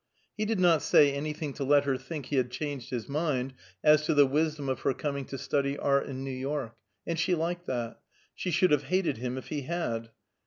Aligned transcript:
He 0.35 0.45
did 0.45 0.59
not 0.59 0.81
say 0.81 1.11
anything 1.13 1.53
to 1.53 1.63
let 1.63 1.83
her 1.83 1.95
think 1.95 2.25
he 2.25 2.37
had 2.37 2.49
changed 2.49 2.89
his 2.89 3.07
mind 3.07 3.53
as 3.83 4.03
to 4.07 4.15
the 4.15 4.25
wisdom 4.25 4.67
of 4.67 4.79
her 4.79 4.95
coming 4.95 5.25
to 5.25 5.37
study 5.37 5.77
art 5.77 6.07
in 6.07 6.23
New 6.23 6.31
York; 6.33 6.75
and 7.05 7.19
she 7.19 7.35
liked 7.35 7.67
that; 7.67 7.99
she 8.33 8.49
should 8.49 8.71
have 8.71 8.85
hated 8.85 9.17
him 9.17 9.37
if 9.37 9.49
he 9.49 9.61
had. 9.61 10.09